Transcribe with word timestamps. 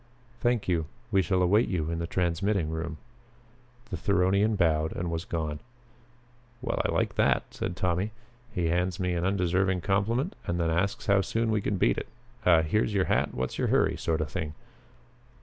"Thank 0.39 0.67
you. 0.67 0.87
We 1.11 1.21
shall 1.21 1.43
await 1.43 1.69
you 1.69 1.91
in 1.91 1.99
the 1.99 2.07
transmitting 2.07 2.71
room." 2.71 2.97
The 3.91 3.97
Theronian 3.97 4.55
bowed 4.55 4.93
and 4.95 5.11
was 5.11 5.25
gone. 5.25 5.59
"Well, 6.59 6.81
I 6.83 6.91
like 6.91 7.13
that," 7.17 7.43
said 7.53 7.75
Tommy. 7.75 8.09
"He 8.51 8.65
hands 8.69 8.99
me 8.99 9.13
an 9.13 9.23
undeserved 9.25 9.83
compliment 9.83 10.35
and 10.47 10.59
then 10.59 10.71
asks 10.71 11.05
how 11.05 11.21
soon 11.21 11.51
we 11.51 11.61
can 11.61 11.77
beat 11.77 11.99
it. 11.99 12.07
A 12.47 12.63
'here's 12.63 12.95
your 12.95 13.05
hat, 13.05 13.35
what's 13.35 13.59
your 13.59 13.67
hurry' 13.67 13.95
sort 13.95 14.21
of 14.21 14.31
thing." 14.31 14.55